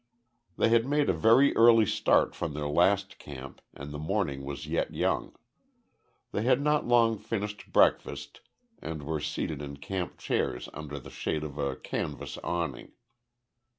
[0.57, 4.65] They had made a very early start from their last camp, and the morning was
[4.65, 5.35] yet young.
[6.31, 8.41] They had not long finished breakfast,
[8.81, 12.93] and were seated in camp chairs under the shade of a canvas awning.